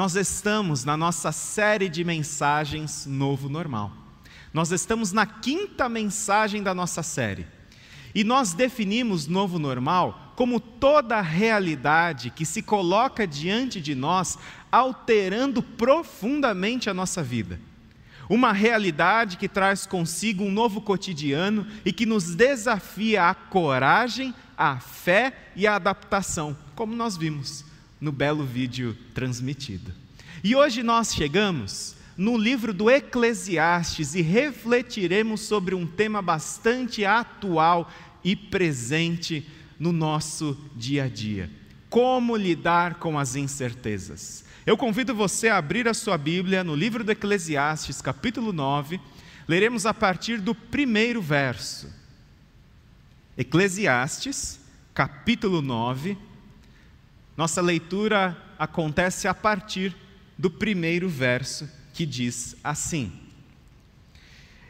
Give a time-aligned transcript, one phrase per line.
[0.00, 3.92] nós estamos na nossa série de mensagens Novo Normal.
[4.50, 7.46] Nós estamos na quinta mensagem da nossa série.
[8.14, 14.38] E nós definimos novo normal como toda realidade que se coloca diante de nós,
[14.72, 17.60] alterando profundamente a nossa vida.
[18.26, 24.80] Uma realidade que traz consigo um novo cotidiano e que nos desafia a coragem, a
[24.80, 27.68] fé e a adaptação, como nós vimos
[28.00, 29.92] no belo vídeo transmitido.
[30.42, 37.90] E hoje nós chegamos no livro do Eclesiastes e refletiremos sobre um tema bastante atual
[38.24, 39.46] e presente
[39.78, 41.50] no nosso dia a dia:
[41.88, 44.44] como lidar com as incertezas.
[44.66, 49.00] Eu convido você a abrir a sua Bíblia no livro do Eclesiastes, capítulo 9,
[49.48, 51.90] leremos a partir do primeiro verso.
[53.36, 54.60] Eclesiastes,
[54.92, 56.16] capítulo 9,
[57.40, 59.96] nossa leitura acontece a partir
[60.36, 63.10] do primeiro verso, que diz assim: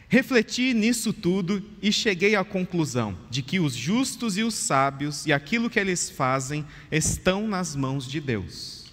[0.09, 5.33] Refleti nisso tudo e cheguei à conclusão de que os justos e os sábios e
[5.33, 8.87] aquilo que eles fazem estão nas mãos de Deus.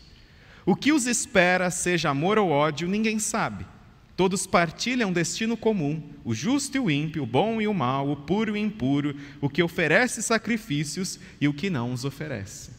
[0.65, 3.63] O que os espera, seja amor ou ódio, ninguém sabe.
[4.15, 8.15] Todos partilham destino comum, o justo e o ímpio, o bom e o mal, o
[8.15, 12.76] puro e o impuro, o que oferece sacrifícios e o que não os oferece.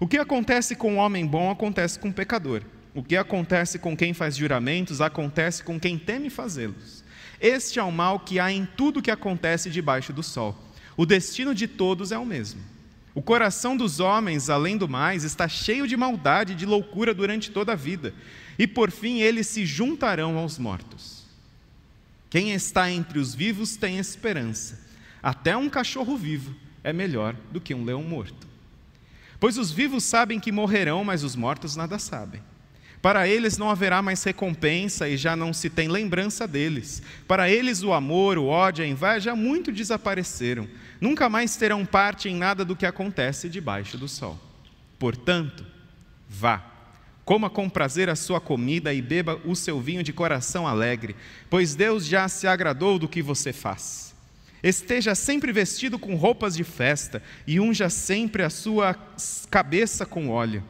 [0.00, 2.62] O que acontece com o homem bom acontece com o pecador.
[2.94, 7.04] O que acontece com quem faz juramentos acontece com quem teme fazê-los.
[7.40, 10.56] Este é o mal que há em tudo que acontece debaixo do sol.
[10.96, 12.60] O destino de todos é o mesmo.
[13.14, 17.50] O coração dos homens, além do mais, está cheio de maldade e de loucura durante
[17.50, 18.14] toda a vida,
[18.58, 21.24] e por fim eles se juntarão aos mortos.
[22.30, 24.80] Quem está entre os vivos tem esperança.
[25.22, 26.54] Até um cachorro vivo
[26.84, 28.47] é melhor do que um leão morto.
[29.40, 32.42] Pois os vivos sabem que morrerão, mas os mortos nada sabem.
[33.00, 37.00] Para eles não haverá mais recompensa e já não se tem lembrança deles.
[37.28, 40.66] Para eles o amor, o ódio, a inveja muito desapareceram.
[41.00, 44.36] Nunca mais terão parte em nada do que acontece debaixo do sol.
[44.98, 45.64] Portanto,
[46.28, 46.64] vá,
[47.24, 51.14] coma com prazer a sua comida e beba o seu vinho de coração alegre,
[51.48, 54.07] pois Deus já se agradou do que você faz.
[54.62, 58.94] Esteja sempre vestido com roupas de festa e unja sempre a sua
[59.50, 60.64] cabeça com óleo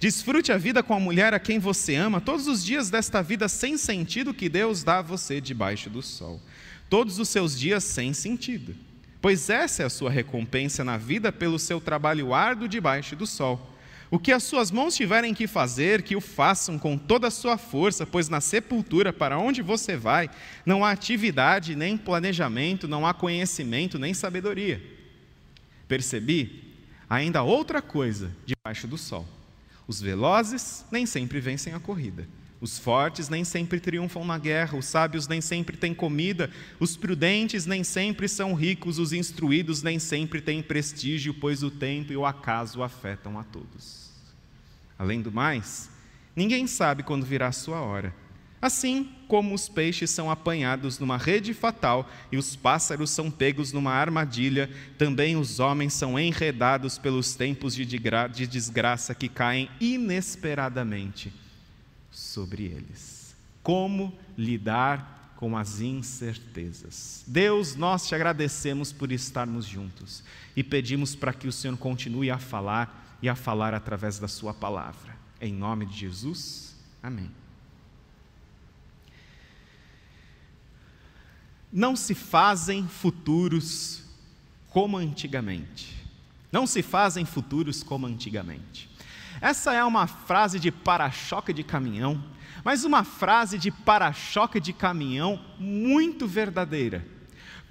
[0.00, 3.48] Desfrute a vida com a mulher a quem você ama todos os dias desta vida
[3.48, 6.40] sem sentido que Deus dá a você debaixo do sol.
[6.88, 8.76] Todos os seus dias sem sentido.
[9.20, 13.76] Pois essa é a sua recompensa na vida pelo seu trabalho árduo debaixo do sol.
[14.10, 17.58] O que as suas mãos tiverem que fazer, que o façam com toda a sua
[17.58, 20.30] força, pois na sepultura, para onde você vai,
[20.64, 24.82] não há atividade, nem planejamento, não há conhecimento, nem sabedoria.
[25.86, 26.74] Percebi
[27.08, 29.26] ainda outra coisa debaixo do sol
[29.88, 32.28] os velozes nem sempre vencem a corrida.
[32.60, 37.66] Os fortes nem sempre triunfam na guerra, os sábios nem sempre têm comida, os prudentes
[37.66, 42.26] nem sempre são ricos, os instruídos nem sempre têm prestígio, pois o tempo e o
[42.26, 44.10] acaso afetam a todos.
[44.98, 45.88] Além do mais,
[46.34, 48.12] ninguém sabe quando virá a sua hora.
[48.60, 53.92] Assim como os peixes são apanhados numa rede fatal e os pássaros são pegos numa
[53.92, 54.68] armadilha,
[54.98, 57.86] também os homens são enredados pelos tempos de
[58.48, 61.32] desgraça que caem inesperadamente
[62.18, 63.34] sobre eles.
[63.62, 67.22] Como lidar com as incertezas?
[67.26, 70.22] Deus, nós te agradecemos por estarmos juntos
[70.56, 74.52] e pedimos para que o Senhor continue a falar e a falar através da Sua
[74.52, 75.16] palavra.
[75.40, 77.30] Em nome de Jesus, amém.
[81.72, 84.02] Não se fazem futuros
[84.70, 85.96] como antigamente.
[86.50, 88.88] Não se fazem futuros como antigamente.
[89.40, 92.22] Essa é uma frase de para-choque de caminhão,
[92.64, 97.06] mas uma frase de para-choque de caminhão muito verdadeira.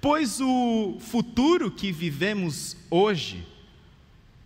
[0.00, 3.46] Pois o futuro que vivemos hoje,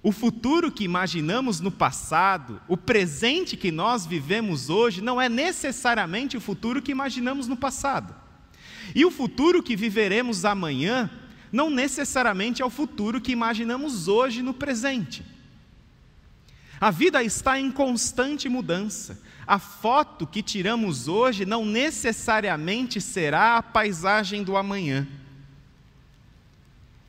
[0.02, 6.36] o futuro que imaginamos no passado, o presente que nós vivemos hoje, não é necessariamente
[6.36, 8.14] o futuro que imaginamos no passado.
[8.94, 11.08] E o futuro que viveremos amanhã
[11.52, 15.22] não necessariamente é o futuro que imaginamos hoje no presente.
[16.82, 19.17] A vida está em constante mudança.
[19.46, 25.06] A foto que tiramos hoje não necessariamente será a paisagem do amanhã.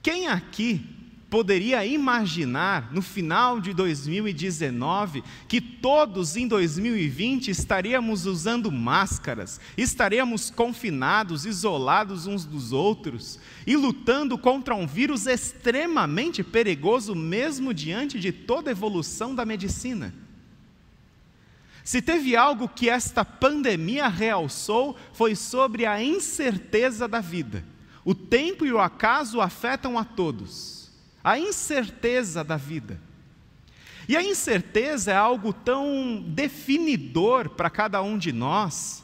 [0.04, 1.03] Quem aqui
[1.34, 11.44] poderia imaginar no final de 2019 que todos em 2020 estaríamos usando máscaras, estaríamos confinados,
[11.44, 18.70] isolados uns dos outros e lutando contra um vírus extremamente perigoso, mesmo diante de toda
[18.70, 20.14] a evolução da medicina?
[21.84, 27.66] Se teve algo que esta pandemia realçou, foi sobre a incerteza da vida.
[28.06, 30.83] O tempo e o acaso afetam a todos.
[31.24, 33.00] A incerteza da vida.
[34.08, 39.04] E a incerteza é algo tão definidor para cada um de nós,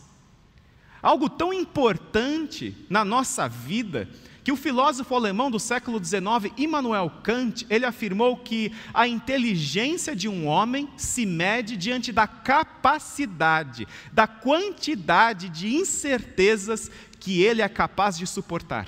[1.02, 4.10] algo tão importante na nossa vida,
[4.44, 10.28] que o filósofo alemão do século XIX, Immanuel Kant, ele afirmou que a inteligência de
[10.28, 16.90] um homem se mede diante da capacidade, da quantidade de incertezas
[17.20, 18.88] que ele é capaz de suportar.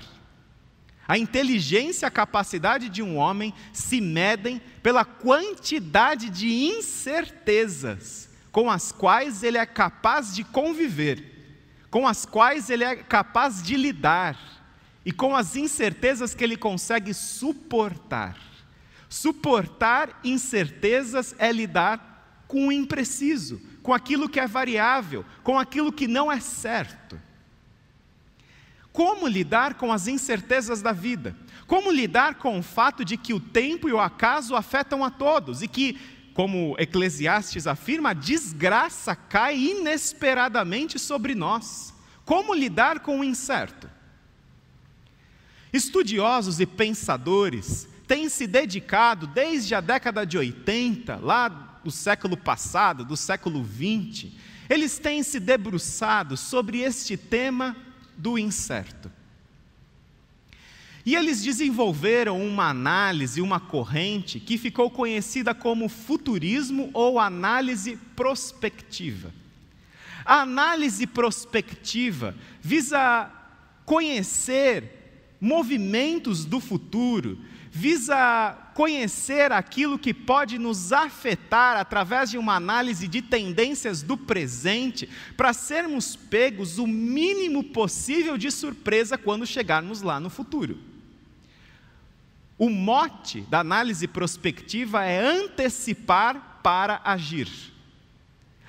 [1.11, 8.71] A inteligência e a capacidade de um homem se medem pela quantidade de incertezas com
[8.71, 14.39] as quais ele é capaz de conviver, com as quais ele é capaz de lidar
[15.05, 18.37] e com as incertezas que ele consegue suportar.
[19.09, 26.07] Suportar incertezas é lidar com o impreciso, com aquilo que é variável, com aquilo que
[26.07, 27.19] não é certo.
[28.93, 31.35] Como lidar com as incertezas da vida?
[31.65, 35.61] Como lidar com o fato de que o tempo e o acaso afetam a todos
[35.61, 35.97] e que,
[36.33, 41.93] como Eclesiastes afirma, a desgraça cai inesperadamente sobre nós?
[42.25, 43.89] Como lidar com o incerto?
[45.71, 51.47] Estudiosos e pensadores têm se dedicado desde a década de 80, lá
[51.81, 54.37] do século passado, do século 20,
[54.69, 57.75] eles têm se debruçado sobre este tema
[58.21, 59.11] do incerto.
[61.03, 69.33] E eles desenvolveram uma análise, uma corrente que ficou conhecida como futurismo ou análise prospectiva.
[70.23, 73.31] A análise prospectiva visa
[73.83, 77.39] conhecer movimentos do futuro,
[77.73, 85.07] visa conhecer aquilo que pode nos afetar através de uma análise de tendências do presente,
[85.37, 90.77] para sermos pegos o mínimo possível de surpresa quando chegarmos lá no futuro.
[92.57, 97.70] O mote da análise prospectiva é antecipar para agir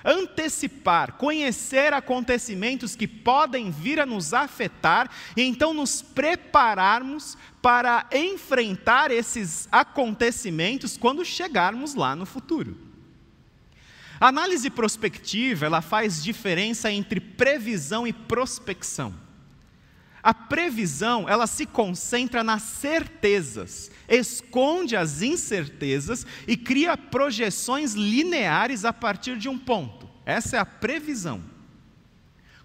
[0.03, 9.11] antecipar, conhecer acontecimentos que podem vir a nos afetar e então nos prepararmos para enfrentar
[9.11, 12.77] esses acontecimentos quando chegarmos lá no futuro.
[14.19, 19.13] A análise prospectiva, ela faz diferença entre previsão e prospecção.
[20.23, 28.93] A previsão, ela se concentra nas certezas, esconde as incertezas e cria projeções lineares a
[28.93, 30.09] partir de um ponto.
[30.25, 31.43] Essa é a previsão.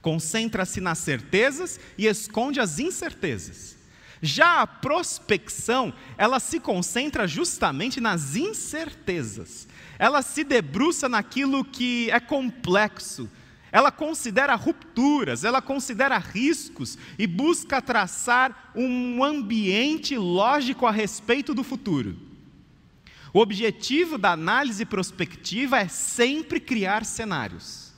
[0.01, 3.77] Concentra-se nas certezas e esconde as incertezas.
[4.23, 9.67] Já a prospecção, ela se concentra justamente nas incertezas.
[9.99, 13.29] Ela se debruça naquilo que é complexo,
[13.71, 21.63] ela considera rupturas, ela considera riscos e busca traçar um ambiente lógico a respeito do
[21.63, 22.17] futuro.
[23.33, 27.93] O objetivo da análise prospectiva é sempre criar cenários.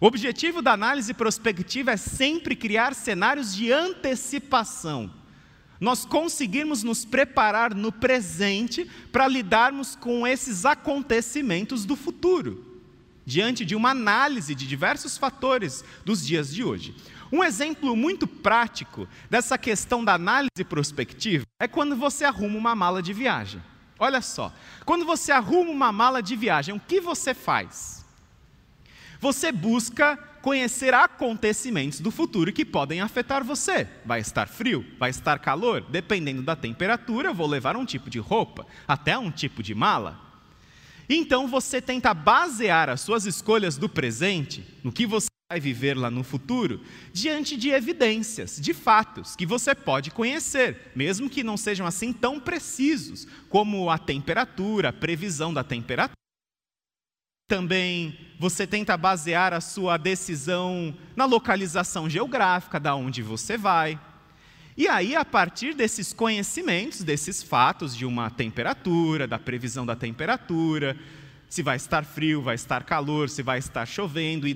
[0.00, 5.12] O objetivo da análise prospectiva é sempre criar cenários de antecipação.
[5.80, 12.69] Nós conseguirmos nos preparar no presente para lidarmos com esses acontecimentos do futuro
[13.30, 16.96] diante de uma análise de diversos fatores dos dias de hoje.
[17.30, 23.00] Um exemplo muito prático dessa questão da análise prospectiva é quando você arruma uma mala
[23.00, 23.62] de viagem.
[24.00, 24.52] Olha só,
[24.84, 28.04] quando você arruma uma mala de viagem, o que você faz?
[29.20, 33.86] Você busca conhecer acontecimentos do futuro que podem afetar você.
[34.04, 34.84] Vai estar frio?
[34.98, 35.82] Vai estar calor?
[35.82, 40.29] Dependendo da temperatura, eu vou levar um tipo de roupa, até um tipo de mala.
[41.12, 46.08] Então você tenta basear as suas escolhas do presente, no que você vai viver lá
[46.08, 46.80] no futuro,
[47.12, 52.38] diante de evidências, de fatos que você pode conhecer, mesmo que não sejam assim tão
[52.38, 56.14] precisos, como a temperatura, a previsão da temperatura.
[57.48, 63.98] Também você tenta basear a sua decisão na localização geográfica da onde você vai.
[64.80, 70.96] E aí, a partir desses conhecimentos, desses fatos de uma temperatura, da previsão da temperatura,
[71.50, 74.54] se vai estar frio, vai estar calor, se vai estar chovendo e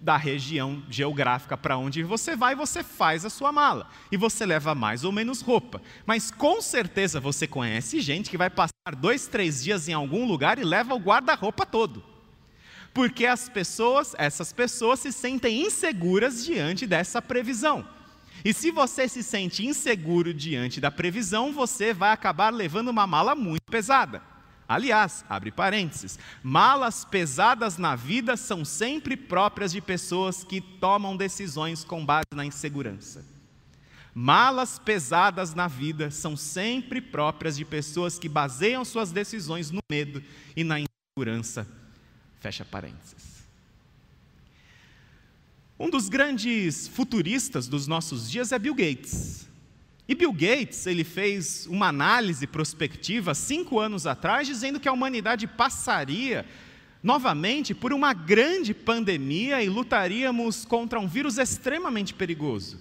[0.00, 4.76] da região geográfica para onde você vai, você faz a sua mala e você leva
[4.76, 5.82] mais ou menos roupa.
[6.06, 10.56] Mas com certeza você conhece gente que vai passar dois, três dias em algum lugar
[10.56, 12.00] e leva o guarda-roupa todo.
[12.92, 17.84] Porque as pessoas, essas pessoas se sentem inseguras diante dessa previsão.
[18.44, 23.34] E se você se sente inseguro diante da previsão, você vai acabar levando uma mala
[23.34, 24.20] muito pesada.
[24.68, 31.84] Aliás, abre parênteses, malas pesadas na vida são sempre próprias de pessoas que tomam decisões
[31.84, 33.24] com base na insegurança.
[34.14, 40.22] Malas pesadas na vida são sempre próprias de pessoas que baseiam suas decisões no medo
[40.54, 41.66] e na insegurança.
[42.40, 43.33] Fecha parênteses.
[45.78, 49.48] Um dos grandes futuristas dos nossos dias é Bill Gates.
[50.06, 55.46] E Bill Gates, ele fez uma análise prospectiva cinco anos atrás, dizendo que a humanidade
[55.46, 56.46] passaria
[57.02, 62.78] novamente por uma grande pandemia e lutaríamos contra um vírus extremamente perigoso.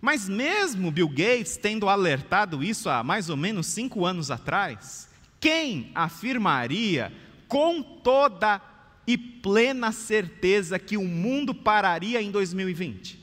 [0.00, 5.90] Mas mesmo Bill Gates tendo alertado isso há mais ou menos cinco anos atrás, quem
[5.94, 7.12] afirmaria
[7.48, 8.62] com toda
[9.06, 13.18] e plena certeza que o mundo pararia em 2020?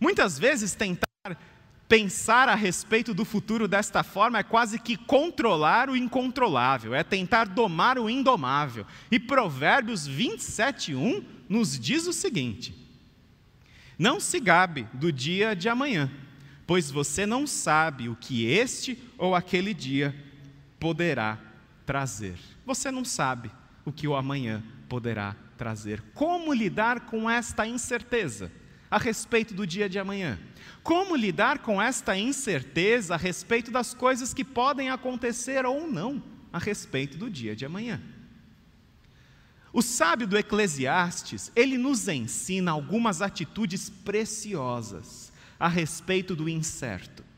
[0.00, 1.06] Muitas vezes tentar
[1.90, 7.48] pensar a respeito do futuro desta forma é quase que controlar o incontrolável, é tentar
[7.48, 8.86] domar o indomável.
[9.10, 12.74] E Provérbios 27:1 nos diz o seguinte:
[13.98, 16.10] Não se gabe do dia de amanhã,
[16.66, 20.14] pois você não sabe o que este ou aquele dia
[20.78, 21.38] poderá
[21.84, 22.38] trazer.
[22.64, 23.50] Você não sabe
[23.90, 26.02] o que o amanhã poderá trazer.
[26.14, 28.50] Como lidar com esta incerteza?
[28.90, 30.38] a respeito do dia de amanhã?
[30.82, 36.58] Como lidar com esta incerteza a respeito das coisas que podem acontecer ou não a
[36.58, 38.02] respeito do dia de amanhã?
[39.72, 47.29] O sábio do Eclesiastes, ele nos ensina algumas atitudes preciosas a respeito do incerto.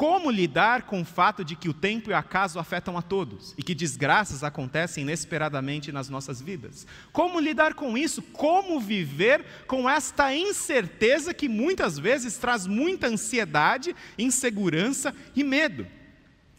[0.00, 3.54] Como lidar com o fato de que o tempo e o acaso afetam a todos
[3.58, 6.86] e que desgraças acontecem inesperadamente nas nossas vidas?
[7.12, 8.22] Como lidar com isso?
[8.22, 15.86] Como viver com esta incerteza que muitas vezes traz muita ansiedade, insegurança e medo?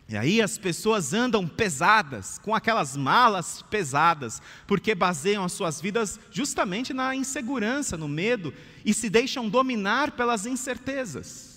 [0.08, 6.20] E aí as pessoas andam pesadas, com aquelas malas pesadas, porque baseiam as suas vidas
[6.30, 8.54] justamente na insegurança, no medo
[8.86, 11.51] e se deixam dominar pelas incertezas.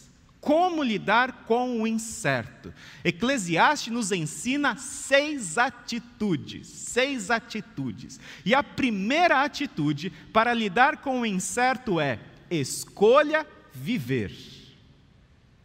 [0.45, 2.71] Como lidar com o incerto?
[3.03, 8.21] Eclesiastes nos ensina seis atitudes, seis atitudes.
[8.45, 12.19] E a primeira atitude para lidar com o incerto é
[12.51, 14.37] escolha viver.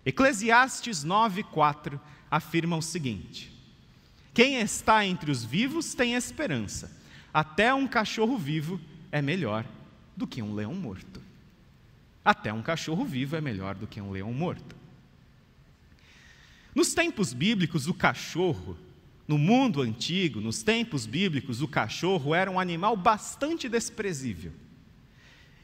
[0.06, 2.00] Eclesiastes 9:4
[2.32, 3.52] afirma o seguinte:
[4.34, 6.90] Quem está entre os vivos tem esperança.
[7.34, 8.80] Até um cachorro vivo
[9.12, 9.66] é melhor
[10.16, 11.29] do que um leão morto.
[12.30, 14.76] Até um cachorro vivo é melhor do que um leão morto.
[16.76, 18.78] Nos tempos bíblicos, o cachorro,
[19.28, 24.52] no mundo antigo, nos tempos bíblicos, o cachorro era um animal bastante desprezível.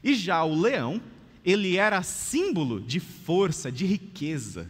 [0.04, 1.00] E já o leão,
[1.46, 4.68] ele era símbolo de força, de riqueza.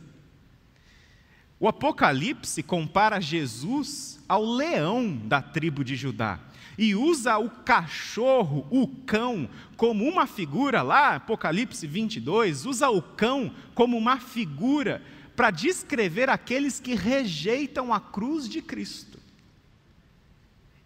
[1.58, 6.42] O Apocalipse compara Jesus ao leão da tribo de Judá
[6.78, 13.54] e usa o cachorro, o cão, como uma figura, lá, Apocalipse 22, usa o cão
[13.74, 15.02] como uma figura
[15.36, 19.20] para descrever aqueles que rejeitam a cruz de Cristo.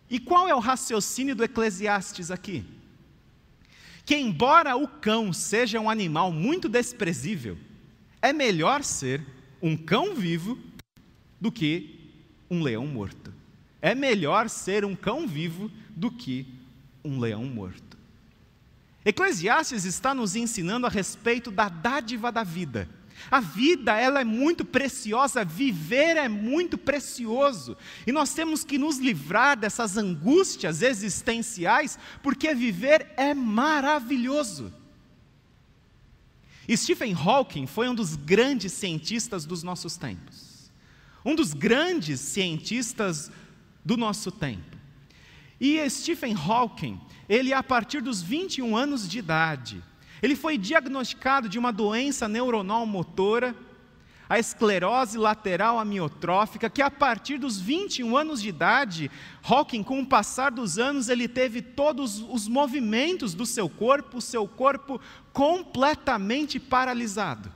[0.10, 2.64] E qual é o raciocínio do Eclesiastes aqui?
[4.06, 7.58] Que, embora o cão seja um animal muito desprezível,
[8.22, 9.24] é melhor ser
[9.62, 10.58] um cão vivo
[11.40, 12.12] do que
[12.50, 13.39] um leão morto.
[13.82, 16.48] É melhor ser um cão vivo do que
[17.04, 17.98] um leão morto.
[19.06, 22.90] Eclesiastes está nos ensinando a respeito da dádiva da vida.
[23.30, 27.76] A vida, ela é muito preciosa, viver é muito precioso.
[28.08, 34.74] E nós temos que nos livrar dessas angústias existenciais, porque viver é maravilhoso.
[36.76, 40.72] Stephen Hawking foi um dos grandes cientistas dos nossos tempos.
[41.26, 43.32] Um dos grandes cientistas
[43.84, 44.78] do nosso tempo.
[45.60, 49.84] E Stephen Hawking, ele a partir dos 21 anos de idade,
[50.22, 53.56] ele foi diagnosticado de uma doença neuronal motora,
[54.30, 59.10] a esclerose lateral amiotrófica, que a partir dos 21 anos de idade,
[59.44, 64.22] Hawking, com o passar dos anos, ele teve todos os movimentos do seu corpo, o
[64.22, 65.02] seu corpo
[65.34, 67.52] completamente paralisado.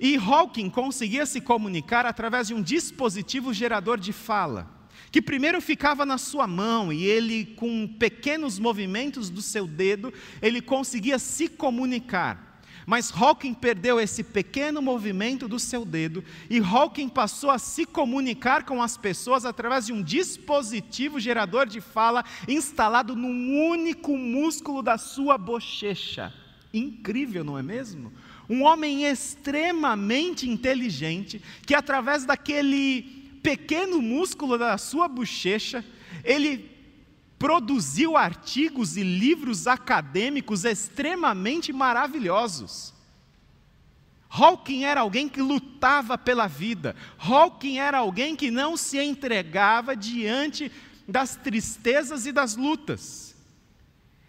[0.00, 4.80] E Hawking conseguia se comunicar através de um dispositivo gerador de fala
[5.10, 10.60] que primeiro ficava na sua mão e ele, com pequenos movimentos do seu dedo, ele
[10.60, 12.62] conseguia se comunicar.
[12.86, 18.64] Mas Hawking perdeu esse pequeno movimento do seu dedo e Hawking passou a se comunicar
[18.64, 24.96] com as pessoas através de um dispositivo gerador de fala instalado num único músculo da
[24.96, 26.32] sua bochecha.
[26.72, 28.12] Incrível, não é mesmo?
[28.50, 33.02] Um homem extremamente inteligente, que através daquele
[33.44, 35.84] pequeno músculo da sua bochecha,
[36.24, 36.68] ele
[37.38, 42.92] produziu artigos e livros acadêmicos extremamente maravilhosos.
[44.28, 46.96] Hawking era alguém que lutava pela vida.
[47.18, 50.72] Hawking era alguém que não se entregava diante
[51.06, 53.36] das tristezas e das lutas.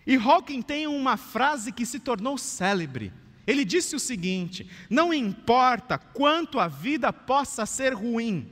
[0.05, 3.11] E Hawking tem uma frase que se tornou célebre.
[3.51, 8.49] Ele disse o seguinte: Não importa quanto a vida possa ser ruim,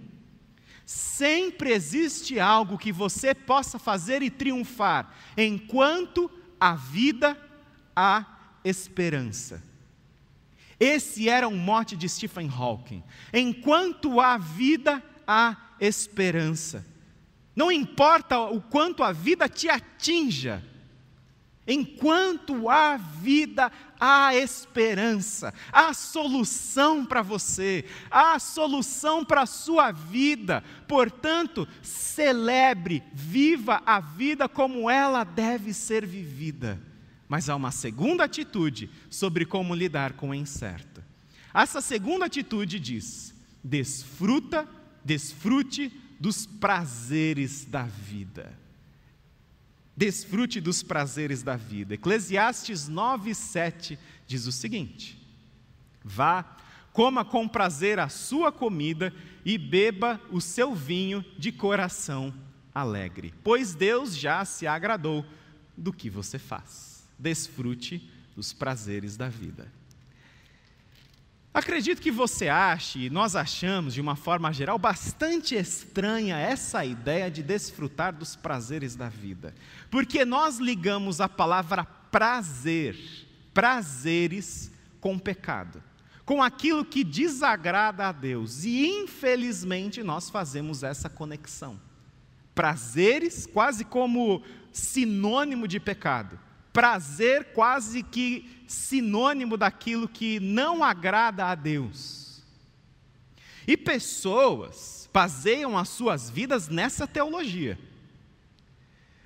[0.86, 6.30] sempre existe algo que você possa fazer e triunfar, enquanto
[6.60, 7.38] a vida
[7.96, 8.26] há
[8.62, 9.64] esperança.
[10.78, 13.02] Esse era um mote de Stephen Hawking.
[13.34, 16.86] Enquanto há vida, há esperança.
[17.56, 20.62] Não importa o quanto a vida te atinja,
[21.70, 30.64] enquanto há vida, há esperança, há solução para você, há solução para a sua vida.
[30.88, 36.80] Portanto, celebre, viva a vida como ela deve ser vivida.
[37.28, 41.04] Mas há uma segunda atitude sobre como lidar com o incerto.
[41.54, 44.68] Essa segunda atitude diz: desfruta,
[45.04, 48.58] desfrute dos prazeres da vida.
[50.00, 51.96] Desfrute dos prazeres da vida.
[51.96, 55.22] Eclesiastes 9, 7 diz o seguinte:
[56.02, 56.56] Vá,
[56.94, 59.14] coma com prazer a sua comida
[59.44, 62.34] e beba o seu vinho de coração
[62.74, 65.26] alegre, pois Deus já se agradou
[65.76, 66.90] do que você faz
[67.20, 69.70] desfrute dos prazeres da vida.
[71.52, 77.30] Acredito que você ache, e nós achamos de uma forma geral, bastante estranha essa ideia
[77.30, 79.56] de desfrutar dos prazeres da vida,
[79.90, 82.96] porque nós ligamos a palavra prazer,
[83.52, 85.82] prazeres, com pecado,
[86.24, 91.82] com aquilo que desagrada a Deus, e infelizmente nós fazemos essa conexão.
[92.54, 96.40] Prazeres, quase como sinônimo de pecado
[96.72, 102.44] prazer quase que sinônimo daquilo que não agrada a Deus.
[103.68, 107.78] E pessoas baseiam as suas vidas nessa teologia.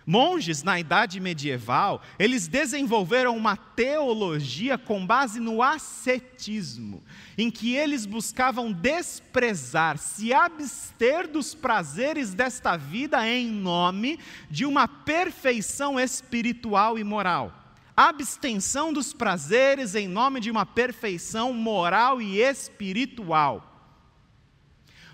[0.06, 7.04] Monges na idade medieval, eles desenvolveram uma teologia com base no ascetismo,
[7.38, 14.88] em que eles buscavam desprezar, se abster dos prazeres desta vida em nome de uma
[14.88, 17.54] perfeição espiritual e moral.
[17.96, 23.73] Abstenção dos prazeres em nome de uma perfeição moral e espiritual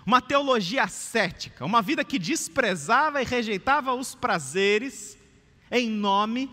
[0.06, 5.18] uma teologia ascética, uma vida que desprezava e rejeitava os prazeres
[5.70, 6.50] em nome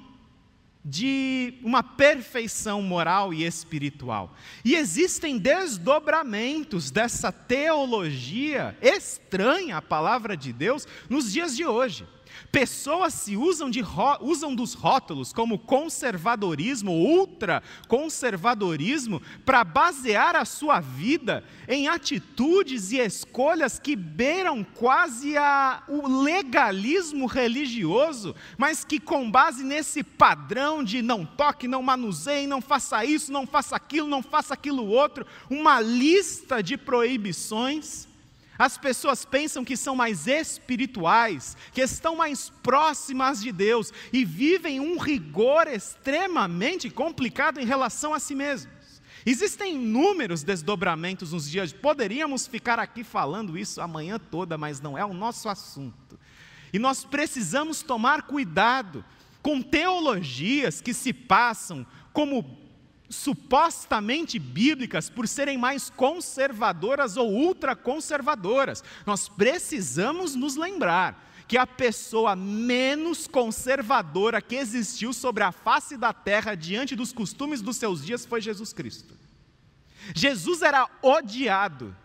[0.84, 4.34] de uma perfeição moral e espiritual.
[4.64, 12.08] E existem desdobramentos dessa teologia estranha à palavra de Deus nos dias de hoje.
[12.58, 13.84] Pessoas se usam, de,
[14.20, 23.78] usam dos rótulos como conservadorismo, ultraconservadorismo, para basear a sua vida em atitudes e escolhas
[23.78, 31.28] que beiram quase a, o legalismo religioso, mas que, com base nesse padrão de não
[31.28, 36.64] toque, não manuseie, não faça isso, não faça aquilo, não faça aquilo outro, uma lista
[36.64, 38.07] de proibições
[38.58, 44.80] as pessoas pensam que são mais espirituais, que estão mais próximas de Deus e vivem
[44.80, 48.76] um rigor extremamente complicado em relação a si mesmos.
[49.26, 54.98] Existem inúmeros desdobramentos nos dias, poderíamos ficar aqui falando isso a manhã toda, mas não
[54.98, 56.18] é o nosso assunto.
[56.72, 59.04] E nós precisamos tomar cuidado
[59.42, 62.67] com teologias que se passam como
[63.10, 68.84] supostamente bíblicas por serem mais conservadoras ou ultraconservadoras.
[69.06, 76.12] Nós precisamos nos lembrar que a pessoa menos conservadora que existiu sobre a face da
[76.12, 79.16] terra diante dos costumes dos seus dias foi Jesus Cristo.
[80.14, 81.96] Jesus era odiado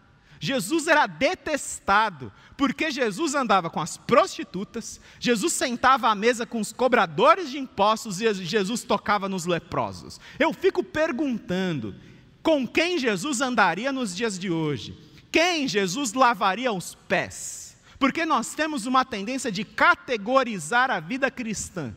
[0.44, 6.72] Jesus era detestado, porque Jesus andava com as prostitutas, Jesus sentava à mesa com os
[6.72, 10.18] cobradores de impostos e Jesus tocava nos leprosos.
[10.40, 11.94] Eu fico perguntando:
[12.42, 14.98] com quem Jesus andaria nos dias de hoje?
[15.31, 17.76] Quem Jesus lavaria os pés?
[17.96, 21.94] Porque nós temos uma tendência de categorizar a vida cristã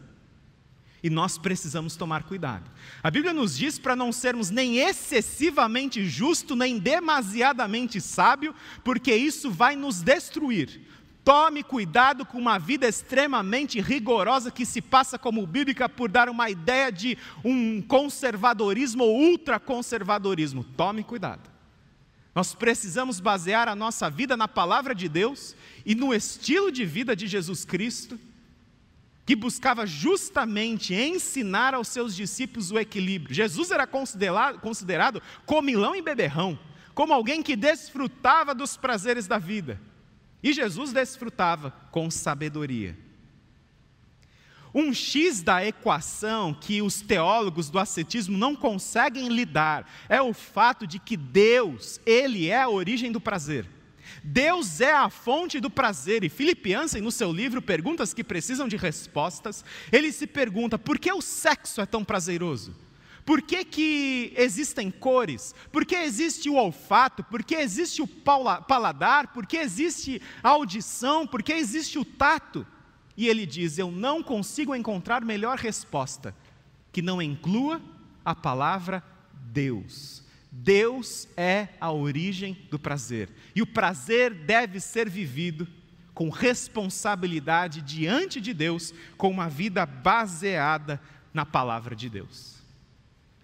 [1.05, 2.63] e nós precisamos tomar cuidado.
[3.03, 9.51] A Bíblia nos diz para não sermos nem excessivamente justo, nem demasiadamente sábio, porque isso
[9.51, 10.81] vai nos destruir.
[11.23, 16.49] Tome cuidado com uma vida extremamente rigorosa que se passa como bíblica por dar uma
[16.49, 20.63] ideia de um conservadorismo ou ultraconservadorismo.
[20.63, 21.47] Tome cuidado.
[22.33, 27.15] Nós precisamos basear a nossa vida na palavra de Deus e no estilo de vida
[27.15, 28.19] de Jesus Cristo,
[29.25, 33.33] que buscava justamente ensinar aos seus discípulos o equilíbrio.
[33.33, 36.57] Jesus era considerado, considerado comilão e beberrão,
[36.93, 39.81] como alguém que desfrutava dos prazeres da vida.
[40.43, 42.95] E Jesus desfrutava com sabedoria.
[44.71, 50.85] Um X da equação que os teólogos do ascetismo não conseguem lidar é o fato
[50.85, 53.74] de que Deus, Ele é a origem do prazer.
[54.23, 58.67] Deus é a fonte do prazer, e Philip Yancey, no seu livro Perguntas que Precisam
[58.67, 62.75] de Respostas, ele se pergunta por que o sexo é tão prazeroso?
[63.25, 65.55] Por que, que existem cores?
[65.71, 67.23] Por que existe o olfato?
[67.23, 69.33] Por que existe o paladar?
[69.33, 71.25] Por que existe a audição?
[71.25, 72.65] Por que existe o tato?
[73.17, 76.35] E ele diz: Eu não consigo encontrar melhor resposta
[76.91, 77.81] que não inclua
[78.23, 79.03] a palavra
[79.51, 80.24] Deus.
[80.57, 83.29] Deus é a origem do prazer.
[83.53, 85.67] E o prazer deve ser vivido
[86.13, 91.01] com responsabilidade diante de Deus, com uma vida baseada
[91.33, 92.55] na palavra de Deus.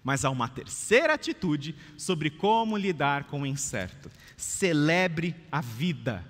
[0.02, 4.10] Mas há uma terceira atitude sobre como lidar com o incerto.
[4.34, 6.24] Celebre a vida.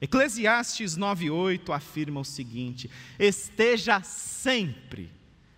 [0.00, 5.10] Eclesiastes 9:8 afirma o seguinte: Esteja sempre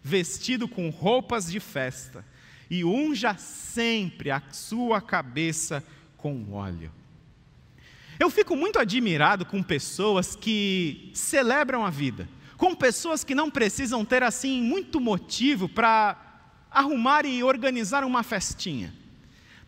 [0.03, 2.25] vestido com roupas de festa
[2.71, 5.83] e unja sempre a sua cabeça
[6.17, 6.91] com óleo.
[8.19, 14.05] Eu fico muito admirado com pessoas que celebram a vida, com pessoas que não precisam
[14.05, 16.17] ter assim muito motivo para
[16.71, 18.93] arrumar e organizar uma festinha.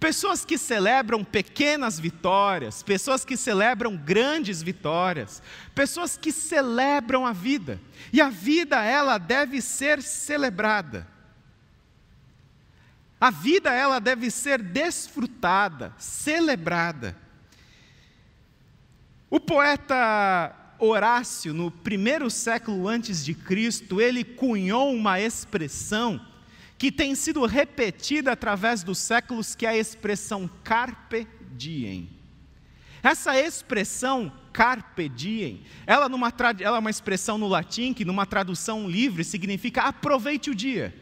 [0.00, 5.42] Pessoas que celebram pequenas vitórias, pessoas que celebram grandes vitórias,
[5.74, 7.80] pessoas que celebram a vida.
[8.12, 11.06] E a vida, ela deve ser celebrada.
[13.20, 17.16] A vida, ela deve ser desfrutada, celebrada.
[19.28, 26.24] O poeta Horácio, no primeiro século antes de Cristo, ele cunhou uma expressão
[26.78, 31.26] que tem sido repetida através dos séculos, que é a expressão carpe
[31.56, 32.08] diem.
[33.02, 38.88] Essa expressão carpe diem, ela, numa, ela é uma expressão no latim que, numa tradução
[38.88, 40.94] livre, significa aproveite o dia.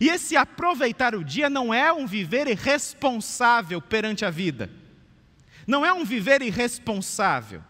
[0.00, 4.70] E esse aproveitar o dia não é um viver irresponsável perante a vida,
[5.66, 7.62] não é um viver irresponsável.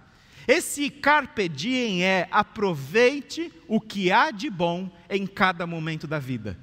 [0.46, 6.58] Esse carpe diem é aproveite o que há de bom em cada momento da vida.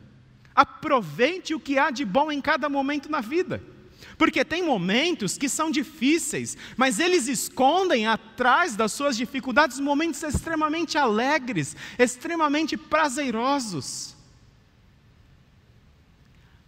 [0.54, 3.64] Aproveite o que há de bom em cada momento na vida.
[4.18, 10.98] Porque tem momentos que são difíceis, mas eles escondem atrás das suas dificuldades momentos extremamente
[10.98, 14.19] alegres, extremamente prazerosos.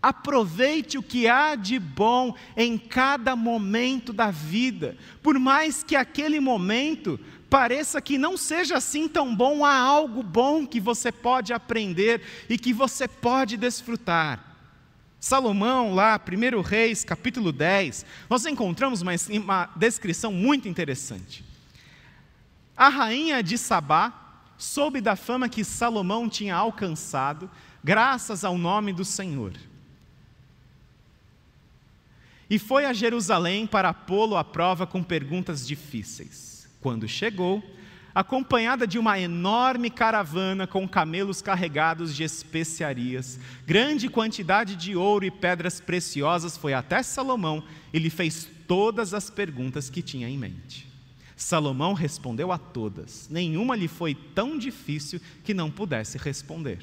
[0.02, 6.40] Aproveite o que há de bom em cada momento da vida, por mais que aquele
[6.40, 12.22] momento pareça que não seja assim tão bom, há algo bom que você pode aprender
[12.50, 14.56] e que você pode desfrutar.
[15.20, 21.46] Salomão, lá, 1 Reis, capítulo 10, nós encontramos uma, uma descrição muito interessante.
[22.76, 24.12] A rainha de Sabá
[24.58, 27.52] soube da fama que Salomão tinha alcançado,
[27.84, 29.54] graças ao nome do Senhor
[32.52, 36.68] e foi a Jerusalém para pô-lo à prova com perguntas difíceis.
[36.82, 37.64] Quando chegou,
[38.14, 45.32] acompanhada de uma enorme caravana com camelos carregados de especiarias, grande quantidade de ouro e
[45.32, 50.92] pedras preciosas, foi até Salomão e lhe fez todas as perguntas que tinha em mente.
[51.38, 56.80] Salomão respondeu a todas, nenhuma lhe foi tão difícil que não pudesse responder.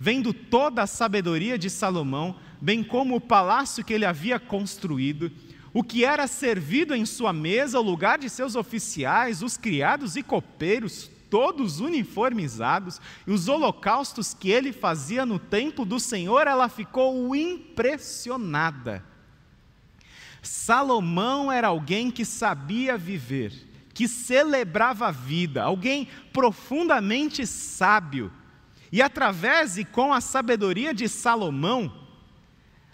[0.00, 5.32] Vendo toda a sabedoria de Salomão, bem como o palácio que ele havia construído,
[5.72, 10.22] o que era servido em sua mesa, o lugar de seus oficiais, os criados e
[10.22, 17.34] copeiros, todos uniformizados, e os holocaustos que ele fazia no templo do Senhor, ela ficou
[17.34, 19.04] impressionada.
[20.40, 23.52] Salomão era alguém que sabia viver,
[23.92, 28.32] que celebrava a vida, alguém profundamente sábio.
[28.90, 31.92] E através e com a sabedoria de Salomão,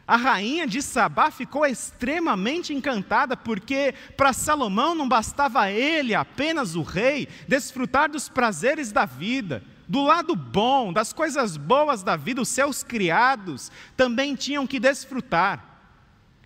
[0.07, 6.83] a rainha de Sabá ficou extremamente encantada, porque para Salomão não bastava ele, apenas o
[6.83, 12.49] rei, desfrutar dos prazeres da vida, do lado bom, das coisas boas da vida, os
[12.49, 15.73] seus criados também tinham que desfrutar.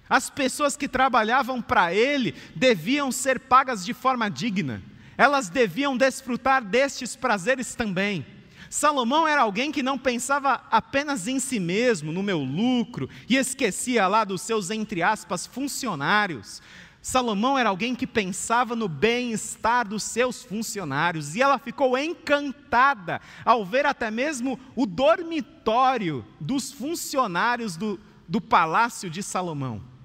[0.08, 4.82] As pessoas que trabalhavam para ele deviam ser pagas de forma digna.
[5.18, 8.24] elas deviam desfrutar destes prazeres também.
[8.70, 14.06] Salomão era alguém que não pensava apenas em si mesmo, no meu lucro, e esquecia
[14.06, 16.60] lá dos seus, entre aspas, funcionários.
[17.00, 23.64] Salomão era alguém que pensava no bem-estar dos seus funcionários, e ela ficou encantada ao
[23.64, 29.97] ver até mesmo o dormitório dos funcionários do, do palácio de Salomão.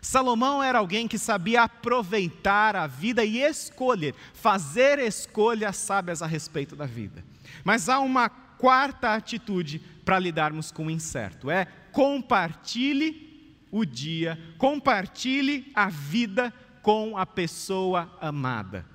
[0.00, 6.76] Salomão era alguém que sabia aproveitar a vida e escolher, fazer escolhas sábias a respeito
[6.76, 7.24] da vida.
[7.64, 15.70] Mas há uma quarta atitude para lidarmos com o incerto: é compartilhe o dia, compartilhe
[15.74, 18.86] a vida com a pessoa amada.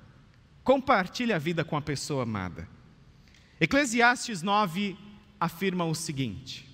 [0.62, 2.66] Compartilhe a vida com a pessoa amada.
[3.60, 4.96] Eclesiastes 9
[5.38, 6.66] afirma o seguinte: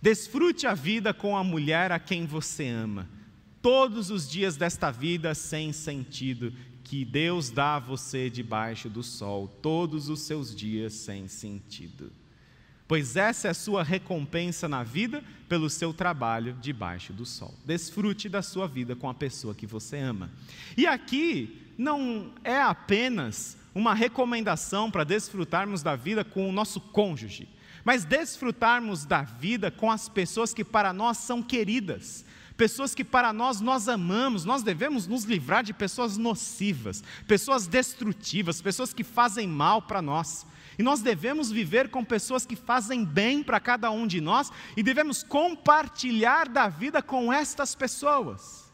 [0.00, 3.17] Desfrute a vida com a mulher a quem você ama
[3.60, 6.52] todos os dias desta vida sem sentido
[6.84, 12.10] que Deus dá a você debaixo do sol, todos os seus dias sem sentido.
[12.86, 17.54] Pois essa é a sua recompensa na vida pelo seu trabalho debaixo do sol.
[17.66, 20.30] Desfrute da sua vida com a pessoa que você ama.
[20.74, 27.46] E aqui não é apenas uma recomendação para desfrutarmos da vida com o nosso cônjuge,
[27.84, 32.24] mas desfrutarmos da vida com as pessoas que para nós são queridas,
[32.58, 38.60] pessoas que para nós nós amamos, nós devemos nos livrar de pessoas nocivas, pessoas destrutivas,
[38.60, 40.44] pessoas que fazem mal para nós.
[40.76, 44.82] E nós devemos viver com pessoas que fazem bem para cada um de nós e
[44.82, 48.68] devemos compartilhar da vida com estas pessoas.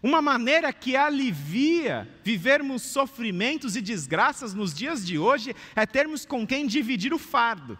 [0.00, 6.46] Uma maneira que alivia vivermos sofrimentos e desgraças nos dias de hoje é termos com
[6.46, 7.76] quem dividir o fardo,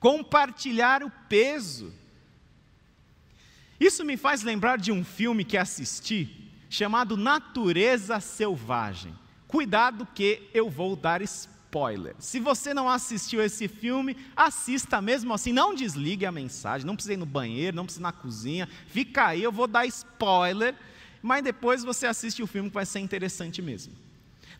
[0.00, 2.01] compartilhar o peso.
[3.82, 9.12] Isso me faz lembrar de um filme que assisti chamado Natureza Selvagem.
[9.48, 12.14] Cuidado que eu vou dar spoiler.
[12.20, 17.14] Se você não assistiu esse filme, assista mesmo assim, não desligue a mensagem, não precisa
[17.14, 20.76] ir no banheiro, não precisa ir na cozinha, fica aí, eu vou dar spoiler,
[21.20, 23.92] mas depois você assiste o filme que vai ser interessante mesmo.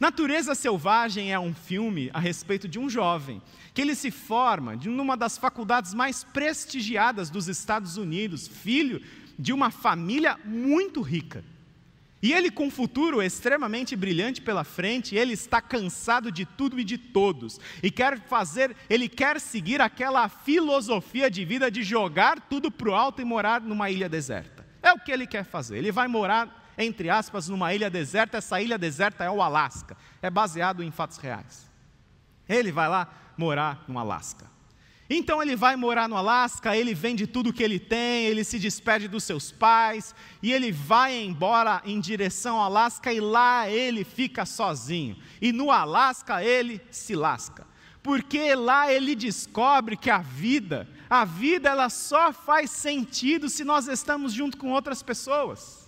[0.00, 3.40] Natureza Selvagem é um filme a respeito de um jovem
[3.74, 9.00] que ele se forma de uma das faculdades mais prestigiadas dos Estados Unidos, filho
[9.38, 11.44] de uma família muito rica.
[12.22, 16.84] E ele, com um futuro extremamente brilhante pela frente, ele está cansado de tudo e
[16.84, 17.58] de todos.
[17.82, 22.94] E quer fazer, ele quer seguir aquela filosofia de vida de jogar tudo para o
[22.94, 24.64] alto e morar numa ilha deserta.
[24.80, 25.78] É o que ele quer fazer.
[25.78, 28.38] Ele vai morar entre aspas, numa ilha deserta.
[28.38, 31.70] Essa ilha deserta é o Alasca, é baseado em fatos reais.
[32.48, 34.52] Ele vai lá morar no Alasca.
[35.14, 39.08] Então ele vai morar no Alasca, ele vende tudo que ele tem, ele se despede
[39.08, 44.46] dos seus pais e ele vai embora em direção ao Alasca e lá ele fica
[44.46, 45.16] sozinho.
[45.40, 47.66] E no Alasca ele se lasca.
[48.02, 53.86] Porque lá ele descobre que a vida, a vida ela só faz sentido se nós
[53.88, 55.81] estamos junto com outras pessoas.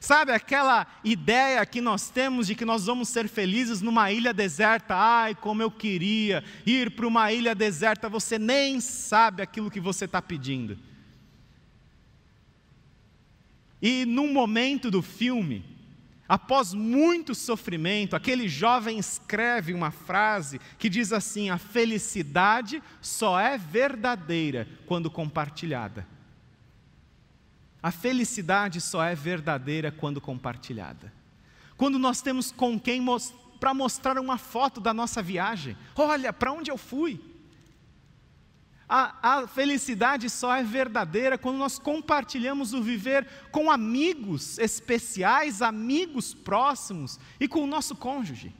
[0.00, 4.94] Sabe aquela ideia que nós temos de que nós vamos ser felizes numa ilha deserta?
[4.94, 10.04] Ai, como eu queria ir para uma ilha deserta, você nem sabe aquilo que você
[10.04, 10.78] está pedindo.
[13.82, 15.64] E num momento do filme,
[16.28, 23.58] após muito sofrimento, aquele jovem escreve uma frase que diz assim: A felicidade só é
[23.58, 26.06] verdadeira quando compartilhada.
[27.82, 31.12] A felicidade só é verdadeira quando compartilhada.
[31.76, 33.00] Quando nós temos com quem
[33.60, 35.76] para mostrar uma foto da nossa viagem.
[35.94, 37.20] Olha, para onde eu fui?
[38.88, 46.32] A, a, felicidade só é verdadeira quando nós compartilhamos o viver com amigos especiais, amigos
[46.32, 48.54] próximos e com o nosso cônjuge.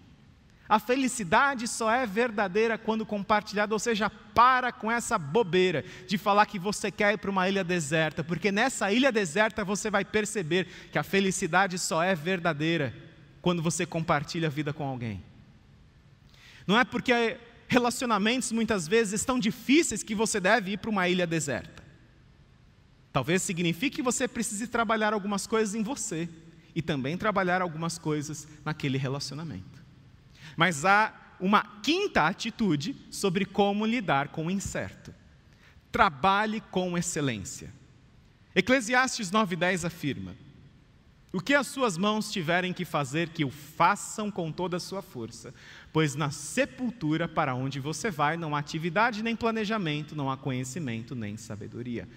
[0.68, 6.44] A felicidade só é verdadeira quando compartilhada, ou seja, para com essa bobeira de falar
[6.44, 10.66] que você quer ir para uma ilha deserta, porque nessa ilha deserta você vai perceber
[10.92, 12.94] que a felicidade só é verdadeira
[13.40, 15.24] quando você compartilha a vida com alguém.
[16.66, 21.26] Não é porque relacionamentos muitas vezes estão difíceis que você deve ir para uma ilha
[21.26, 21.82] deserta.
[23.10, 26.28] Talvez signifique que você precise trabalhar algumas coisas em você
[26.74, 29.87] e também trabalhar algumas coisas naquele relacionamento.
[30.58, 35.14] Mas há uma quinta atitude sobre como lidar com o incerto.
[35.92, 37.72] Trabalhe com excelência.
[38.56, 40.34] Eclesiastes 9:10 afirma:
[41.32, 45.00] O que as suas mãos tiverem que fazer, que o façam com toda a sua
[45.00, 45.54] força,
[45.92, 51.14] pois na sepultura para onde você vai não há atividade nem planejamento, não há conhecimento
[51.14, 52.08] nem sabedoria.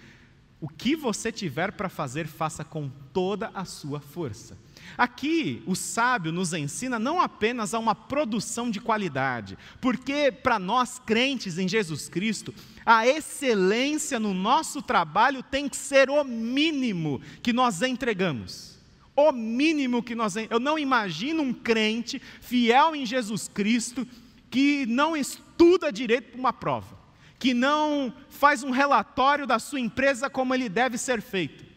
[0.60, 4.58] O que você tiver para fazer, faça com toda a sua força.
[4.96, 10.98] Aqui, o sábio nos ensina não apenas a uma produção de qualidade, porque para nós
[10.98, 17.52] crentes em Jesus Cristo, a excelência no nosso trabalho tem que ser o mínimo que
[17.52, 18.78] nós entregamos.
[19.14, 20.34] O mínimo que nós.
[20.36, 24.06] Eu não imagino um crente fiel em Jesus Cristo
[24.50, 26.98] que não estuda direito para uma prova,
[27.38, 31.71] que não faz um relatório da sua empresa como ele deve ser feito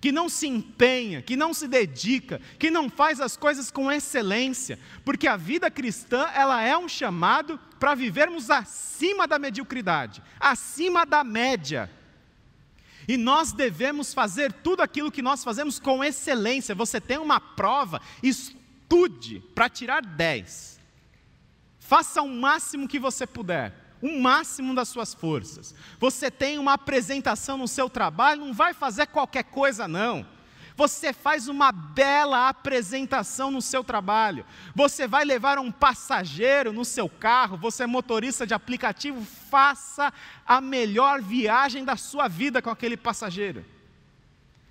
[0.00, 4.78] que não se empenha, que não se dedica, que não faz as coisas com excelência,
[5.04, 11.24] porque a vida cristã, ela é um chamado para vivermos acima da mediocridade, acima da
[11.24, 11.90] média.
[13.08, 16.74] E nós devemos fazer tudo aquilo que nós fazemos com excelência.
[16.74, 20.80] Você tem uma prova, estude para tirar 10.
[21.78, 25.74] Faça o máximo que você puder o máximo das suas forças.
[25.98, 30.26] Você tem uma apresentação no seu trabalho, não vai fazer qualquer coisa, não.
[30.76, 34.44] Você faz uma bela apresentação no seu trabalho.
[34.74, 40.12] Você vai levar um passageiro no seu carro, você é motorista de aplicativo, faça
[40.46, 43.75] a melhor viagem da sua vida com aquele passageiro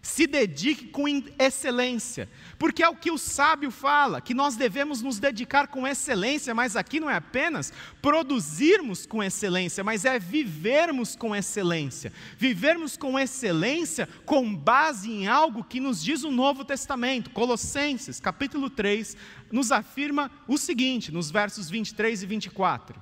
[0.06, 1.08] se dedique com
[1.40, 6.54] excelência, porque é o que o sábio fala, que nós devemos nos dedicar com excelência,
[6.54, 12.14] mas aqui não é apenas produzirmos com excelência, mas é vivermos com excelência.
[12.38, 17.32] Vivermos com excelência com base em algo que nos diz o Novo Testamento.
[17.32, 19.18] Colossenses, capítulo 3,
[19.52, 23.02] nos afirma o seguinte, nos versos 23 e 24: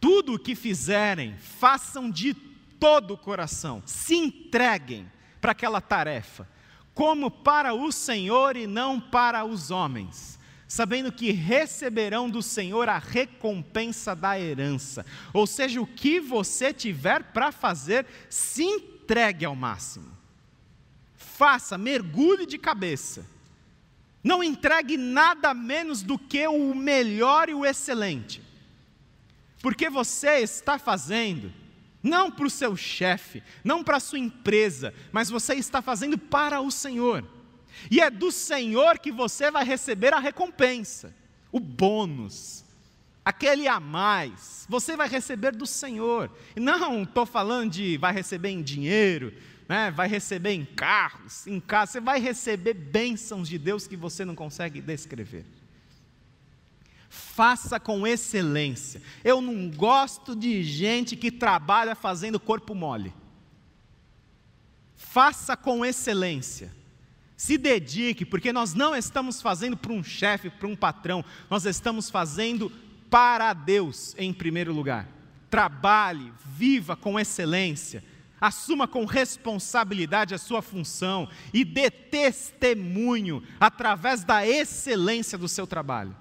[0.00, 2.34] Tudo o que fizerem, façam de
[2.78, 6.46] todo o coração, se entreguem para aquela tarefa,
[6.94, 12.98] como para o Senhor e não para os homens, sabendo que receberão do Senhor a
[12.98, 15.04] recompensa da herança.
[15.32, 20.10] Ou seja, o que você tiver para fazer, se entregue ao máximo.
[21.16, 23.26] Faça, mergulhe de cabeça.
[24.22, 28.42] Não entregue nada menos do que o melhor e o excelente.
[29.62, 31.52] Porque você está fazendo
[32.02, 36.60] não para o seu chefe, não para a sua empresa, mas você está fazendo para
[36.60, 37.24] o Senhor.
[37.90, 41.14] E é do Senhor que você vai receber a recompensa,
[41.52, 42.64] o bônus,
[43.24, 44.66] aquele a mais.
[44.68, 46.30] Você vai receber do Senhor.
[46.56, 49.32] Não estou falando de vai receber em dinheiro,
[49.68, 51.92] né, vai receber em carros, em casa.
[51.92, 55.44] Você vai receber bênçãos de Deus que você não consegue descrever
[57.40, 59.00] faça com excelência.
[59.24, 63.14] Eu não gosto de gente que trabalha fazendo corpo mole.
[64.94, 66.70] Faça com excelência.
[67.38, 72.10] Se dedique, porque nós não estamos fazendo para um chefe, para um patrão, nós estamos
[72.10, 72.70] fazendo
[73.08, 75.08] para Deus em primeiro lugar.
[75.48, 78.04] Trabalhe, viva com excelência,
[78.38, 86.14] assuma com responsabilidade a sua função e dê testemunho através da excelência do seu trabalho.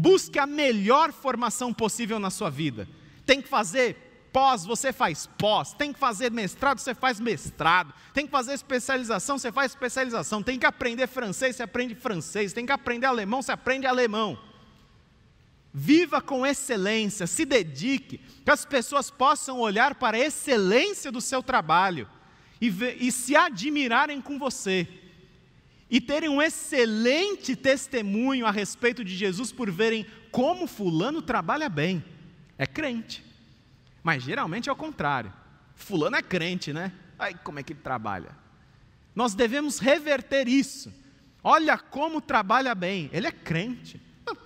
[0.00, 2.88] Busque a melhor formação possível na sua vida.
[3.26, 5.72] Tem que fazer pós, você faz pós.
[5.72, 7.92] Tem que fazer mestrado, você faz mestrado.
[8.14, 10.40] Tem que fazer especialização, você faz especialização.
[10.40, 12.52] Tem que aprender francês, você aprende francês.
[12.52, 14.38] Tem que aprender alemão, você aprende alemão.
[15.74, 21.42] Viva com excelência, se dedique, que as pessoas possam olhar para a excelência do seu
[21.42, 22.08] trabalho
[22.60, 22.68] e,
[23.00, 24.86] e se admirarem com você
[25.90, 32.04] e terem um excelente testemunho a respeito de Jesus por verem como Fulano trabalha bem.
[32.58, 33.24] É crente.
[34.02, 35.32] Mas geralmente é o contrário.
[35.74, 36.92] Fulano é crente, né?
[37.18, 38.30] Ai, como é que ele trabalha?
[39.14, 40.92] Nós devemos reverter isso.
[41.42, 43.08] Olha como trabalha bem.
[43.12, 44.00] Ele é crente.
[44.26, 44.36] Ah,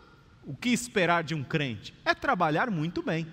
[0.45, 1.93] o que esperar de um crente?
[2.05, 3.27] É trabalhar muito bem.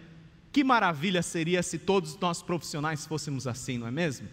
[0.52, 4.28] Que maravilha seria se todos nós profissionais fôssemos assim, não é mesmo?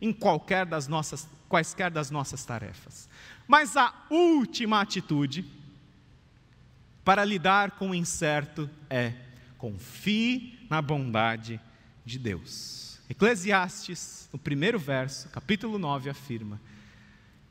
[0.00, 3.08] Em qualquer das nossas, quaisquer das nossas tarefas.
[3.46, 5.44] Mas a última atitude
[7.04, 9.14] para lidar com o incerto é
[9.56, 11.60] confie na bondade
[12.04, 12.98] de Deus.
[13.08, 16.60] Eclesiastes, no primeiro verso, capítulo 9, afirma: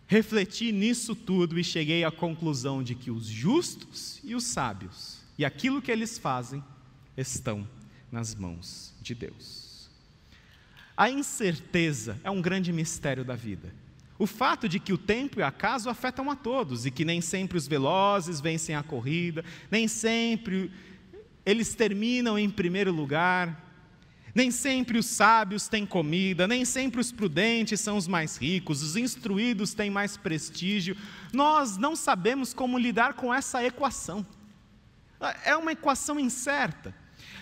[0.06, 5.44] Refleti nisso tudo e cheguei à conclusão de que os justos e os sábios, e
[5.44, 6.64] aquilo que eles fazem,
[7.18, 7.68] estão
[8.12, 9.67] nas mãos de Deus.
[10.98, 13.72] A incerteza é um grande mistério da vida.
[14.18, 17.56] O fato de que o tempo e acaso afetam a todos e que nem sempre
[17.56, 20.72] os velozes vencem a corrida, nem sempre
[21.46, 23.64] eles terminam em primeiro lugar,
[24.34, 28.96] nem sempre os sábios têm comida, nem sempre os prudentes são os mais ricos, os
[28.96, 30.98] instruídos têm mais prestígio.
[31.32, 34.26] Nós não sabemos como lidar com essa equação.
[35.46, 36.94] É uma equação incerta.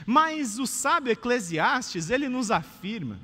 [0.06, 3.18] Mas o sábio Eclesiastes, ele nos afirma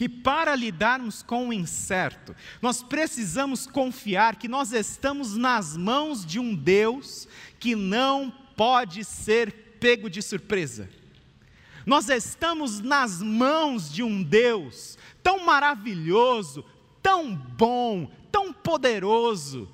[0.00, 6.40] que para lidarmos com o incerto, nós precisamos confiar que nós estamos nas mãos de
[6.40, 7.28] um Deus
[7.58, 10.88] que não pode ser pego de surpresa.
[11.84, 16.64] Nós estamos nas mãos de um Deus tão maravilhoso,
[17.02, 19.68] tão bom, tão poderoso,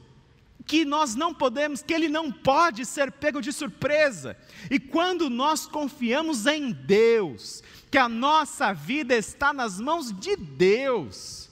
[0.67, 4.37] que nós não podemos, que ele não pode ser pego de surpresa.
[4.71, 11.49] E quando nós confiamos em Deus, que a nossa vida está nas mãos de Deus.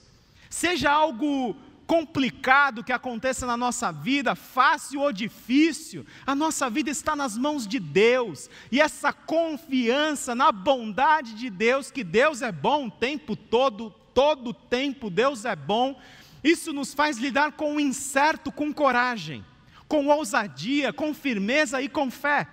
[0.49, 1.55] Seja algo
[1.87, 7.67] complicado que aconteça na nossa vida, fácil ou difícil, a nossa vida está nas mãos
[7.67, 8.49] de Deus.
[8.71, 14.49] E essa confiança na bondade de Deus, que Deus é bom o tempo todo, todo
[14.49, 15.99] o tempo Deus é bom,
[16.45, 19.43] isso nos faz lidar com o incerto com coragem,
[19.87, 22.47] com ousadia, com firmeza e com fé.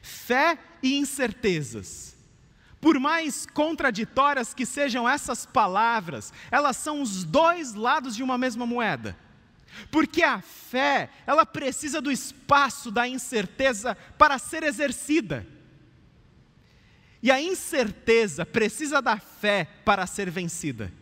[0.00, 2.16] Fé e incertezas
[2.86, 8.64] por mais contraditórias que sejam essas palavras, elas são os dois lados de uma mesma
[8.64, 9.16] moeda.
[9.90, 15.44] Porque a fé, ela precisa do espaço da incerteza para ser exercida.
[17.20, 20.92] E a incerteza precisa da fé para ser vencida.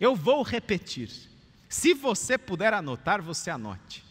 [0.00, 1.10] Eu vou repetir.
[1.68, 4.04] Se você puder anotar, você anote.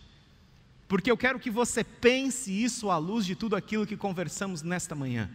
[0.88, 4.96] Porque eu quero que você pense isso à luz de tudo aquilo que conversamos nesta
[4.96, 5.30] manhã.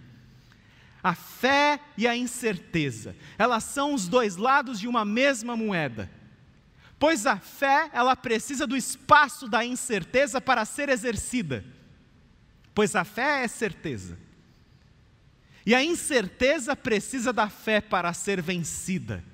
[1.02, 6.10] A fé e a incerteza, elas são os dois lados de uma mesma moeda.
[6.98, 11.64] Pois a fé, ela precisa do espaço da incerteza para ser exercida.
[12.72, 14.16] Pois a fé é certeza.
[15.66, 19.24] E a incerteza precisa da fé para ser vencida.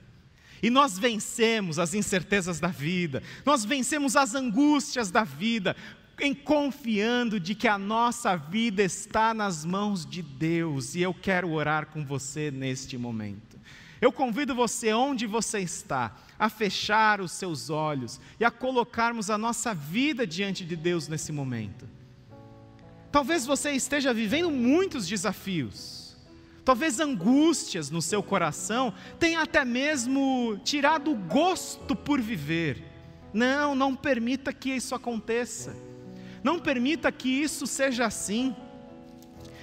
[0.62, 5.76] E nós vencemos as incertezas da vida, nós vencemos as angústias da vida,
[6.20, 11.50] em confiando de que a nossa vida está nas mãos de Deus, e eu quero
[11.50, 13.58] orar com você neste momento.
[14.00, 19.36] Eu convido você, onde você está, a fechar os seus olhos e a colocarmos a
[19.36, 21.88] nossa vida diante de Deus nesse momento.
[23.10, 25.97] Talvez você esteja vivendo muitos desafios,
[26.68, 32.84] talvez angústias no seu coração tenha até mesmo tirado o gosto por viver.
[33.32, 35.74] Não, não permita que isso aconteça.
[36.44, 38.54] Não permita que isso seja assim.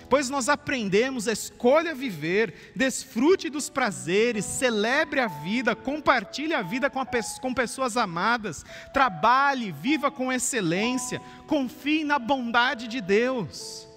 [0.09, 6.99] Pois nós aprendemos, escolha viver, desfrute dos prazeres, celebre a vida, compartilhe a vida com,
[6.99, 7.07] a,
[7.39, 13.87] com pessoas amadas, trabalhe, viva com excelência, confie na bondade de Deus.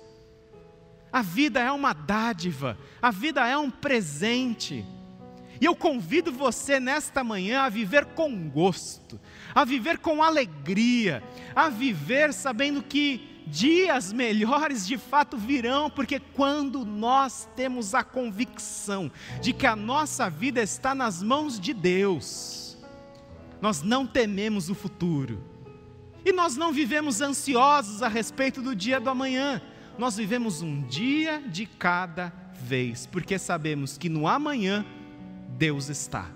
[1.12, 4.84] A vida é uma dádiva, a vida é um presente.
[5.60, 9.18] E eu convido você nesta manhã a viver com gosto,
[9.54, 11.22] a viver com alegria,
[11.54, 19.10] a viver sabendo que dias melhores de fato virão, porque quando nós temos a convicção
[19.40, 22.78] de que a nossa vida está nas mãos de Deus,
[23.60, 25.42] nós não tememos o futuro.
[26.24, 29.62] E nós não vivemos ansiosos a respeito do dia do amanhã.
[29.98, 34.86] Nós vivemos um dia de cada vez, porque sabemos que no amanhã
[35.58, 36.30] Deus está.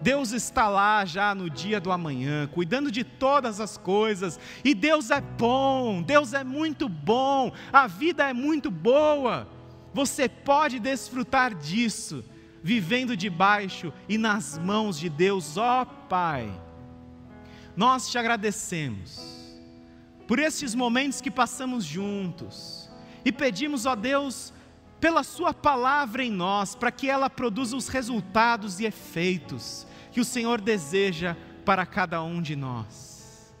[0.00, 5.10] Deus está lá já no dia do amanhã, cuidando de todas as coisas, e Deus
[5.10, 9.48] é bom, Deus é muito bom, a vida é muito boa.
[9.92, 12.24] Você pode desfrutar disso,
[12.62, 16.48] vivendo debaixo e nas mãos de Deus, ó Pai.
[17.76, 19.20] Nós te agradecemos
[20.28, 22.89] por estes momentos que passamos juntos
[23.24, 24.52] e pedimos, ó Deus,
[25.00, 30.24] pela Sua palavra em nós, para que ela produza os resultados e efeitos que o
[30.24, 33.54] Senhor deseja para cada um de nós.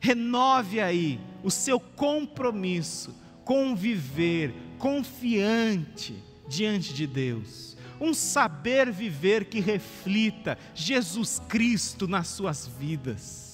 [0.00, 3.14] Renove aí o seu compromisso
[3.44, 12.66] com viver confiante diante de Deus, um saber viver que reflita Jesus Cristo nas suas
[12.66, 13.51] vidas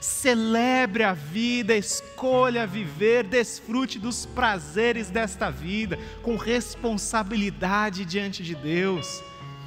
[0.00, 9.22] Celebre a vida, escolha viver, desfrute dos prazeres desta vida com responsabilidade diante de Deus.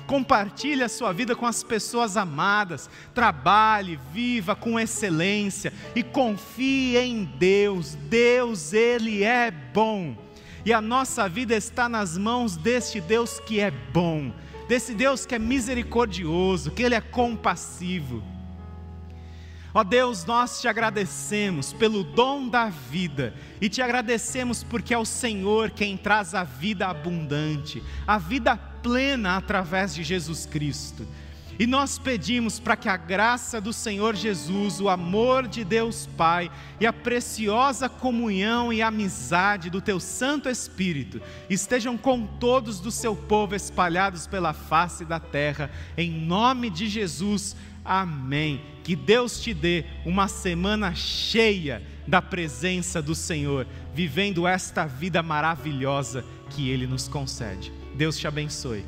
[0.07, 7.23] Compartilhe a sua vida com as pessoas amadas, trabalhe, viva com excelência e confie em
[7.23, 7.93] Deus.
[7.93, 10.17] Deus, Ele é bom.
[10.65, 14.34] E a nossa vida está nas mãos deste Deus que é bom,
[14.67, 18.32] desse Deus que é misericordioso, que Ele é compassivo.
[19.74, 25.05] Ó Deus, nós te agradecemos pelo dom da vida e te agradecemos porque é o
[25.05, 31.07] Senhor quem traz a vida abundante, a vida plena através de Jesus Cristo.
[31.57, 36.51] E nós pedimos para que a graça do Senhor Jesus, o amor de Deus Pai
[36.80, 43.15] e a preciosa comunhão e amizade do Teu Santo Espírito estejam com todos do Seu
[43.15, 47.55] povo espalhados pela face da terra, em nome de Jesus.
[47.86, 48.72] Amém.
[48.84, 56.25] Que Deus te dê uma semana cheia da presença do Senhor, vivendo esta vida maravilhosa
[56.49, 57.71] que Ele nos concede.
[57.95, 58.84] Deus te abençoe.